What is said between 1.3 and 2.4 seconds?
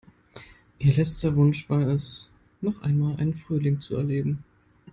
Wunsch war es,